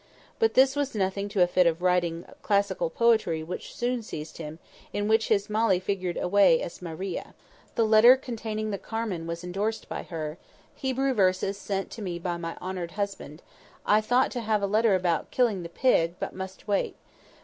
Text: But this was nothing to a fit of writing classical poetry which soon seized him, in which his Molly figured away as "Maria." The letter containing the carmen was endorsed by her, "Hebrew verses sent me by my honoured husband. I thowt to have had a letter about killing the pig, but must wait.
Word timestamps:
But 0.39 0.55
this 0.55 0.75
was 0.75 0.95
nothing 0.95 1.29
to 1.29 1.43
a 1.43 1.47
fit 1.47 1.67
of 1.67 1.83
writing 1.83 2.25
classical 2.41 2.89
poetry 2.89 3.43
which 3.43 3.75
soon 3.75 4.01
seized 4.01 4.37
him, 4.39 4.57
in 4.91 5.07
which 5.07 5.27
his 5.27 5.47
Molly 5.47 5.79
figured 5.79 6.17
away 6.17 6.59
as 6.63 6.81
"Maria." 6.81 7.35
The 7.75 7.83
letter 7.85 8.17
containing 8.17 8.71
the 8.71 8.79
carmen 8.79 9.27
was 9.27 9.43
endorsed 9.43 9.87
by 9.87 10.01
her, 10.01 10.39
"Hebrew 10.73 11.13
verses 11.13 11.55
sent 11.59 11.95
me 11.99 12.17
by 12.17 12.37
my 12.37 12.55
honoured 12.59 12.93
husband. 12.93 13.43
I 13.85 14.01
thowt 14.01 14.31
to 14.31 14.39
have 14.39 14.61
had 14.61 14.65
a 14.65 14.73
letter 14.73 14.95
about 14.95 15.29
killing 15.29 15.61
the 15.61 15.69
pig, 15.69 16.15
but 16.19 16.33
must 16.33 16.67
wait. 16.67 16.95